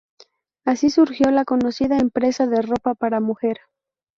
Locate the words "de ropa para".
2.47-3.19